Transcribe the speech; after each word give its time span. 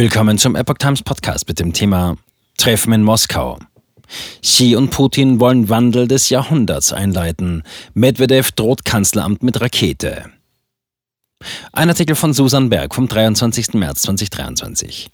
Willkommen 0.00 0.38
zum 0.38 0.56
Epoch 0.56 0.78
Times 0.78 1.02
Podcast 1.02 1.46
mit 1.46 1.60
dem 1.60 1.74
Thema 1.74 2.16
Treffen 2.56 2.94
in 2.94 3.02
Moskau. 3.02 3.58
Xi 4.40 4.74
und 4.74 4.88
Putin 4.88 5.40
wollen 5.40 5.68
Wandel 5.68 6.08
des 6.08 6.30
Jahrhunderts 6.30 6.94
einleiten. 6.94 7.64
Medvedev 7.92 8.50
droht 8.52 8.86
Kanzleramt 8.86 9.42
mit 9.42 9.60
Rakete. 9.60 10.30
Ein 11.72 11.90
Artikel 11.90 12.16
von 12.16 12.32
Susan 12.32 12.70
Berg 12.70 12.94
vom 12.94 13.08
23. 13.08 13.74
März 13.74 14.00
2023. 14.00 15.10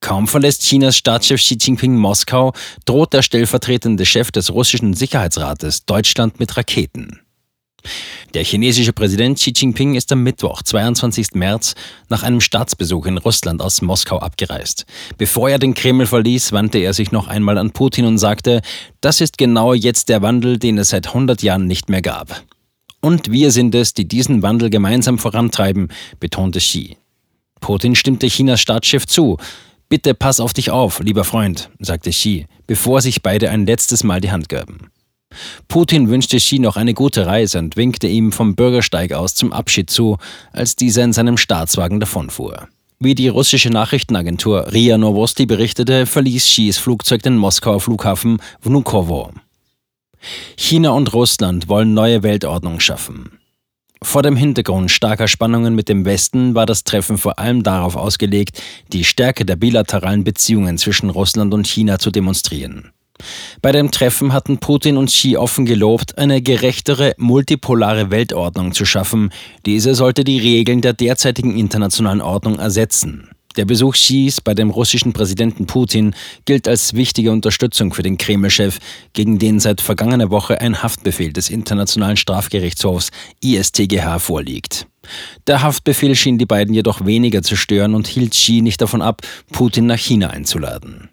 Kaum 0.00 0.26
verlässt 0.26 0.62
Chinas 0.62 0.96
Staatschef 0.96 1.42
Xi 1.42 1.58
Jinping 1.60 1.96
Moskau, 1.96 2.54
droht 2.86 3.12
der 3.12 3.20
stellvertretende 3.20 4.06
Chef 4.06 4.30
des 4.30 4.54
russischen 4.54 4.94
Sicherheitsrates 4.94 5.84
Deutschland 5.84 6.40
mit 6.40 6.56
Raketen. 6.56 7.25
Der 8.34 8.44
chinesische 8.44 8.92
Präsident 8.92 9.38
Xi 9.38 9.52
Jinping 9.54 9.94
ist 9.94 10.12
am 10.12 10.22
Mittwoch, 10.22 10.62
22. 10.62 11.28
März, 11.34 11.74
nach 12.08 12.22
einem 12.22 12.40
Staatsbesuch 12.40 13.06
in 13.06 13.18
Russland 13.18 13.62
aus 13.62 13.82
Moskau 13.82 14.18
abgereist. 14.18 14.86
Bevor 15.18 15.50
er 15.50 15.58
den 15.58 15.74
Kreml 15.74 16.06
verließ, 16.06 16.52
wandte 16.52 16.78
er 16.78 16.92
sich 16.92 17.12
noch 17.12 17.28
einmal 17.28 17.58
an 17.58 17.70
Putin 17.70 18.04
und 18.04 18.18
sagte, 18.18 18.62
das 19.00 19.20
ist 19.20 19.38
genau 19.38 19.74
jetzt 19.74 20.08
der 20.08 20.22
Wandel, 20.22 20.58
den 20.58 20.78
es 20.78 20.90
seit 20.90 21.08
100 21.08 21.42
Jahren 21.42 21.66
nicht 21.66 21.88
mehr 21.88 22.02
gab. 22.02 22.42
Und 23.00 23.30
wir 23.30 23.52
sind 23.52 23.74
es, 23.74 23.94
die 23.94 24.08
diesen 24.08 24.42
Wandel 24.42 24.70
gemeinsam 24.70 25.18
vorantreiben, 25.18 25.88
betonte 26.18 26.58
Xi. 26.58 26.96
Putin 27.60 27.94
stimmte 27.94 28.26
Chinas 28.28 28.60
Staatschef 28.60 29.06
zu. 29.06 29.38
Bitte 29.88 30.14
pass 30.14 30.40
auf 30.40 30.52
dich 30.52 30.70
auf, 30.70 31.00
lieber 31.00 31.24
Freund, 31.24 31.70
sagte 31.78 32.10
Xi, 32.10 32.46
bevor 32.66 33.00
sich 33.00 33.22
beide 33.22 33.50
ein 33.50 33.66
letztes 33.66 34.02
Mal 34.02 34.20
die 34.20 34.32
Hand 34.32 34.48
gaben. 34.48 34.90
Putin 35.68 36.08
wünschte 36.08 36.38
Xi 36.38 36.58
noch 36.58 36.76
eine 36.76 36.94
gute 36.94 37.26
Reise 37.26 37.58
und 37.58 37.76
winkte 37.76 38.06
ihm 38.06 38.32
vom 38.32 38.54
Bürgersteig 38.54 39.12
aus 39.12 39.34
zum 39.34 39.52
Abschied 39.52 39.90
zu, 39.90 40.16
als 40.52 40.76
dieser 40.76 41.04
in 41.04 41.12
seinem 41.12 41.36
Staatswagen 41.36 42.00
davonfuhr. 42.00 42.68
Wie 42.98 43.14
die 43.14 43.28
russische 43.28 43.68
Nachrichtenagentur 43.68 44.72
RIA 44.72 44.96
Novosti 44.96 45.44
berichtete, 45.44 46.06
verließ 46.06 46.44
Xis 46.44 46.78
Flugzeug 46.78 47.22
den 47.22 47.36
Moskauer 47.36 47.80
Flughafen 47.80 48.40
Vnukovo. 48.62 49.32
China 50.56 50.90
und 50.90 51.12
Russland 51.12 51.68
wollen 51.68 51.92
neue 51.92 52.22
Weltordnung 52.22 52.80
schaffen. 52.80 53.38
Vor 54.02 54.22
dem 54.22 54.36
Hintergrund 54.36 54.90
starker 54.90 55.28
Spannungen 55.28 55.74
mit 55.74 55.88
dem 55.88 56.04
Westen 56.04 56.54
war 56.54 56.64
das 56.64 56.84
Treffen 56.84 57.18
vor 57.18 57.38
allem 57.38 57.62
darauf 57.62 57.96
ausgelegt, 57.96 58.62
die 58.92 59.04
Stärke 59.04 59.44
der 59.44 59.56
bilateralen 59.56 60.24
Beziehungen 60.24 60.78
zwischen 60.78 61.10
Russland 61.10 61.52
und 61.52 61.66
China 61.66 61.98
zu 61.98 62.10
demonstrieren. 62.10 62.92
Bei 63.62 63.72
dem 63.72 63.90
Treffen 63.90 64.32
hatten 64.32 64.58
Putin 64.58 64.96
und 64.96 65.10
Xi 65.10 65.36
offen 65.36 65.66
gelobt, 65.66 66.18
eine 66.18 66.42
gerechtere, 66.42 67.14
multipolare 67.18 68.10
Weltordnung 68.10 68.72
zu 68.72 68.84
schaffen. 68.84 69.30
Diese 69.64 69.94
sollte 69.94 70.24
die 70.24 70.38
Regeln 70.38 70.80
der 70.80 70.92
derzeitigen 70.92 71.56
internationalen 71.56 72.20
Ordnung 72.20 72.58
ersetzen. 72.58 73.30
Der 73.56 73.64
Besuch 73.64 73.94
Xis 73.94 74.42
bei 74.42 74.52
dem 74.52 74.68
russischen 74.68 75.14
Präsidenten 75.14 75.66
Putin 75.66 76.14
gilt 76.44 76.68
als 76.68 76.92
wichtige 76.92 77.32
Unterstützung 77.32 77.94
für 77.94 78.02
den 78.02 78.18
Kreml-Chef, 78.18 78.78
gegen 79.14 79.38
den 79.38 79.60
seit 79.60 79.80
vergangener 79.80 80.30
Woche 80.30 80.60
ein 80.60 80.82
Haftbefehl 80.82 81.32
des 81.32 81.48
Internationalen 81.48 82.18
Strafgerichtshofs 82.18 83.10
ISTGH 83.40 84.18
vorliegt. 84.18 84.86
Der 85.46 85.62
Haftbefehl 85.62 86.14
schien 86.14 86.36
die 86.36 86.44
beiden 86.44 86.74
jedoch 86.74 87.06
weniger 87.06 87.42
zu 87.42 87.56
stören 87.56 87.94
und 87.94 88.06
hielt 88.06 88.32
Xi 88.32 88.60
nicht 88.60 88.82
davon 88.82 89.00
ab, 89.00 89.22
Putin 89.52 89.86
nach 89.86 89.98
China 89.98 90.28
einzuladen. 90.28 91.08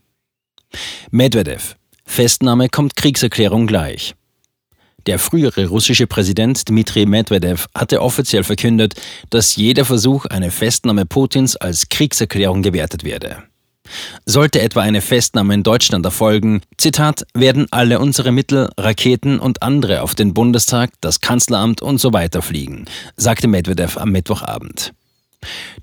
Medvedev, 1.12 1.78
Festnahme 2.06 2.70
kommt 2.70 2.96
Kriegserklärung 2.96 3.68
gleich. 3.68 4.16
Der 5.06 5.20
frühere 5.20 5.68
russische 5.68 6.08
Präsident 6.08 6.70
Dmitri 6.70 7.06
Medvedev 7.06 7.68
hatte 7.76 8.02
offiziell 8.02 8.44
verkündet, 8.44 8.96
dass 9.30 9.56
jeder 9.58 9.84
Versuch, 9.84 10.26
eine 10.26 10.50
Festnahme 10.50 11.06
Putins 11.06 11.58
als 11.58 11.90
Kriegserklärung 11.90 12.62
gewertet 12.62 13.04
werde. 13.04 13.44
Sollte 14.26 14.62
etwa 14.62 14.82
eine 14.82 15.02
Festnahme 15.02 15.54
in 15.54 15.64
Deutschland 15.64 16.06
erfolgen, 16.06 16.62
Zitat, 16.78 17.26
werden 17.34 17.68
alle 17.72 18.00
unsere 18.00 18.32
Mittel, 18.32 18.70
Raketen 18.78 19.40
und 19.40 19.62
andere 19.62 20.04
auf 20.04 20.16
den 20.16 20.34
Bundestag, 20.34 20.92
das 21.02 21.20
Kanzleramt 21.20 21.82
und 21.82 22.00
so 22.00 22.14
weiter 22.14 22.42
fliegen, 22.42 22.86
sagte 23.18 23.48
Medvedev 23.48 23.98
am 23.98 24.12
Mittwochabend. 24.12 24.94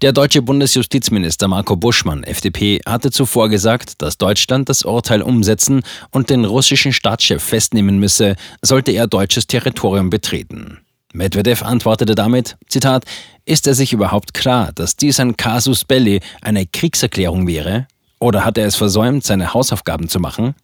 Der 0.02 0.12
deutsche 0.12 0.42
Bundesjustizminister 0.42 1.48
Marco 1.48 1.76
Buschmann, 1.76 2.24
FDP, 2.24 2.80
hatte 2.86 3.10
zuvor 3.10 3.48
gesagt, 3.48 4.02
dass 4.02 4.18
Deutschland 4.18 4.68
das 4.68 4.84
Urteil 4.84 5.22
umsetzen 5.22 5.82
und 6.10 6.30
den 6.30 6.44
russischen 6.44 6.92
Staatschef 6.92 7.42
festnehmen 7.42 7.98
müsse, 7.98 8.36
sollte 8.62 8.92
er 8.92 9.06
deutsches 9.06 9.46
Territorium 9.46 10.10
betreten. 10.10 10.78
Medvedev 11.12 11.62
antwortete 11.62 12.14
damit, 12.14 12.56
Zitat, 12.68 13.04
ist 13.44 13.66
er 13.66 13.74
sich 13.74 13.92
überhaupt 13.92 14.32
klar, 14.32 14.70
dass 14.72 14.96
dies 14.96 15.18
ein 15.18 15.36
Casus 15.36 15.84
belli, 15.84 16.20
eine 16.40 16.66
Kriegserklärung 16.66 17.46
wäre? 17.46 17.88
Oder 18.20 18.44
hat 18.44 18.58
er 18.58 18.66
es 18.66 18.76
versäumt, 18.76 19.24
seine 19.24 19.52
Hausaufgaben 19.52 20.08
zu 20.08 20.20
machen? 20.20 20.54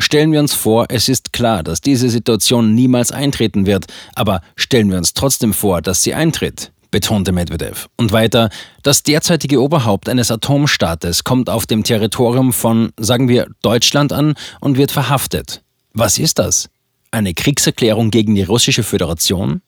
Stellen 0.00 0.32
wir 0.32 0.40
uns 0.40 0.54
vor, 0.54 0.86
es 0.88 1.08
ist 1.08 1.32
klar, 1.32 1.62
dass 1.62 1.80
diese 1.80 2.08
Situation 2.08 2.74
niemals 2.74 3.12
eintreten 3.12 3.66
wird, 3.66 3.86
aber 4.14 4.40
stellen 4.56 4.90
wir 4.90 4.98
uns 4.98 5.14
trotzdem 5.14 5.52
vor, 5.52 5.82
dass 5.82 6.02
sie 6.02 6.14
eintritt 6.14 6.72
betonte 6.92 7.32
Medvedev. 7.32 7.88
Und 7.96 8.12
weiter, 8.12 8.50
das 8.84 9.02
derzeitige 9.02 9.60
Oberhaupt 9.60 10.08
eines 10.08 10.30
Atomstaates 10.30 11.24
kommt 11.24 11.50
auf 11.50 11.66
dem 11.66 11.82
Territorium 11.82 12.52
von, 12.52 12.92
sagen 12.96 13.28
wir, 13.28 13.48
Deutschland 13.62 14.12
an 14.12 14.34
und 14.60 14.76
wird 14.76 14.92
verhaftet. 14.92 15.62
Was 15.92 16.18
ist 16.18 16.38
das? 16.38 16.70
Eine 17.10 17.34
Kriegserklärung 17.34 18.12
gegen 18.12 18.36
die 18.36 18.44
russische 18.44 18.84
Föderation? 18.84 19.62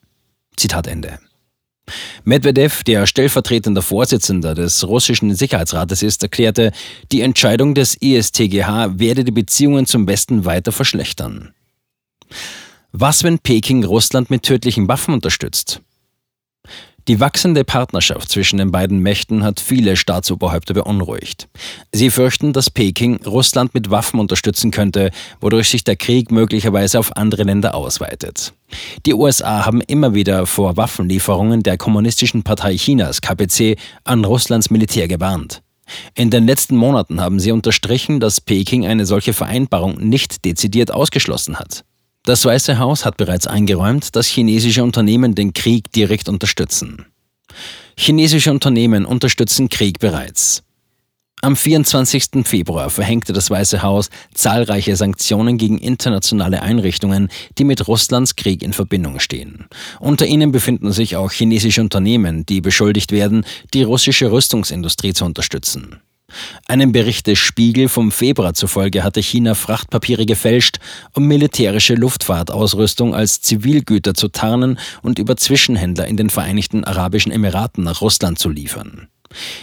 Zitat 0.57 0.87
Ende. 0.87 1.19
Medvedev, 2.25 2.83
der 2.85 3.07
stellvertretender 3.07 3.83
Vorsitzender 3.83 4.55
des 4.55 4.87
russischen 4.87 5.35
Sicherheitsrates 5.35 6.03
ist, 6.03 6.23
erklärte, 6.23 6.73
die 7.13 7.21
Entscheidung 7.21 7.75
des 7.75 7.97
ISTGH 7.97 8.99
werde 8.99 9.25
die 9.25 9.33
Beziehungen 9.33 9.85
zum 9.85 10.07
Westen 10.07 10.45
weiter 10.45 10.73
verschlechtern. 10.73 11.53
Was, 12.93 13.25
wenn 13.25 13.39
Peking 13.39 13.85
Russland 13.85 14.31
mit 14.31 14.45
tödlichen 14.45 14.89
Waffen 14.89 15.13
unterstützt? 15.13 15.81
Die 17.07 17.21
wachsende 17.21 17.65
Partnerschaft 17.65 18.31
zwischen 18.31 18.57
den 18.57 18.71
beiden 18.71 18.99
Mächten 18.99 19.45
hat 19.45 19.61
viele 19.61 19.95
Staatsoberhäupter 19.95 20.73
beunruhigt. 20.73 21.49
Sie 21.93 22.09
fürchten, 22.09 22.55
dass 22.55 22.71
Peking 22.71 23.23
Russland 23.27 23.75
mit 23.75 23.91
Waffen 23.91 24.19
unterstützen 24.19 24.71
könnte, 24.71 25.11
wodurch 25.39 25.69
sich 25.69 25.85
der 25.85 25.97
Krieg 25.97 26.31
möglicherweise 26.31 26.99
auf 26.99 27.15
andere 27.17 27.43
Länder 27.43 27.75
ausweitet. 27.75 28.55
Die 29.05 29.13
USA 29.13 29.67
haben 29.67 29.83
immer 29.83 30.15
wieder 30.15 30.47
vor 30.47 30.79
Waffenlieferungen 30.79 31.63
der 31.63 31.77
Kommunistischen 31.77 32.43
Partei 32.43 32.77
Chinas 32.77 33.21
KPC 33.21 33.77
an 34.05 34.25
Russlands 34.25 34.71
Militär 34.71 35.07
gewarnt. 35.07 35.63
In 36.15 36.31
den 36.31 36.47
letzten 36.47 36.77
Monaten 36.77 37.21
haben 37.21 37.39
sie 37.39 37.53
unterstrichen, 37.53 38.19
dass 38.19 38.41
Peking 38.41 38.87
eine 38.87 39.05
solche 39.05 39.35
Vereinbarung 39.35 39.99
nicht 39.99 40.47
dezidiert 40.47 40.91
ausgeschlossen 40.91 41.59
hat. 41.59 41.85
Das 42.27 42.43
Weiße 42.47 42.79
Haus 42.79 43.05
hat 43.05 43.19
bereits 43.19 43.47
eingeräumt, 43.47 44.17
dass 44.17 44.29
chinesische 44.29 44.83
Unternehmen 44.83 45.35
den 45.35 45.53
Krieg 45.53 45.93
direkt 45.93 46.31
unterstützen. 46.31 47.05
Chinesische 47.99 48.51
Unternehmen 48.51 49.05
unterstützen 49.05 49.69
Krieg 49.69 49.99
bereits. 49.99 50.63
Am 51.43 51.55
24. 51.55 52.47
Februar 52.47 52.89
verhängte 52.89 53.35
das 53.35 53.51
Weiße 53.51 53.83
Haus 53.83 54.09
zahlreiche 54.33 54.97
Sanktionen 54.97 55.59
gegen 55.59 55.77
internationale 55.77 56.63
Einrichtungen, 56.63 57.29
die 57.59 57.65
mit 57.65 57.87
Russlands 57.87 58.37
Krieg 58.37 58.63
in 58.63 58.73
Verbindung 58.73 59.21
stehen. 59.21 59.67
Unter 60.01 60.25
ihnen 60.25 60.51
befinden 60.51 60.93
sich 60.93 61.17
auch 61.17 61.31
chinesische 61.31 61.83
Unternehmen, 61.83 62.47
die 62.47 62.63
beschuldigt 62.63 63.13
werden, 63.13 63.45
die 63.75 63.83
russische 63.83 64.33
Rüstungsindustrie 64.33 65.13
zu 65.13 65.27
unterstützen. 65.27 66.01
Einem 66.67 66.93
Bericht 66.93 67.27
des 67.27 67.39
Spiegel 67.39 67.89
vom 67.89 68.13
Februar 68.13 68.55
zufolge 68.55 69.05
hatte 69.05 69.21
China 69.21 69.55
Frachtpapiere 69.55 70.27
gefälscht, 70.27 70.79
um 71.13 71.27
militärische 71.27 71.95
Luftfahrtausrüstung 71.95 73.15
als 73.15 73.41
Zivilgüter 73.41 74.15
zu 74.15 74.29
tarnen 74.29 74.79
und 75.03 75.19
über 75.19 75.37
Zwischenhändler 75.37 76.07
in 76.07 76.17
den 76.17 76.31
Vereinigten 76.31 76.85
Arabischen 76.85 77.33
Emiraten 77.33 77.85
nach 77.85 78.01
Russland 78.01 78.39
zu 78.39 78.51
liefern. 78.51 79.09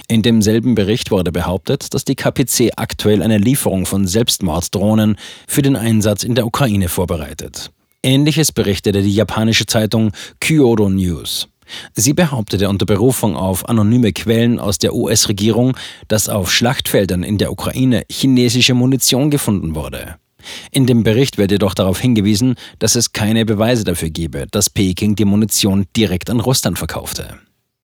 In 0.07 0.21
demselben 0.21 0.75
Bericht 0.75 1.11
wurde 1.11 1.31
behauptet, 1.31 1.93
dass 1.93 2.05
die 2.05 2.15
KPC 2.15 2.71
aktuell 2.75 3.21
eine 3.21 3.37
Lieferung 3.37 3.85
von 3.85 4.07
Selbstmorddrohnen 4.07 5.15
für 5.47 5.61
den 5.61 5.75
Einsatz 5.75 6.23
in 6.23 6.35
der 6.35 6.45
Ukraine 6.45 6.89
vorbereitet. 6.89 7.71
Ähnliches 8.03 8.51
berichtete 8.51 9.01
die 9.01 9.13
japanische 9.13 9.65
Zeitung 9.65 10.11
Kyodo 10.39 10.89
News. 10.89 11.47
Sie 11.93 12.13
behauptete 12.13 12.69
unter 12.69 12.85
Berufung 12.85 13.35
auf 13.35 13.67
anonyme 13.69 14.13
Quellen 14.13 14.59
aus 14.59 14.77
der 14.77 14.93
US-Regierung, 14.93 15.75
dass 16.07 16.29
auf 16.29 16.51
Schlachtfeldern 16.51 17.23
in 17.23 17.37
der 17.37 17.51
Ukraine 17.51 18.03
chinesische 18.09 18.73
Munition 18.73 19.29
gefunden 19.29 19.75
wurde. 19.75 20.15
In 20.71 20.87
dem 20.87 21.03
Bericht 21.03 21.37
wird 21.37 21.51
jedoch 21.51 21.73
darauf 21.73 21.99
hingewiesen, 21.99 22.55
dass 22.79 22.95
es 22.95 23.13
keine 23.13 23.45
Beweise 23.45 23.83
dafür 23.83 24.09
gebe, 24.09 24.47
dass 24.49 24.69
Peking 24.69 25.15
die 25.15 25.25
Munition 25.25 25.85
direkt 25.95 26.29
an 26.29 26.39
Russland 26.39 26.77
verkaufte. 26.77 27.37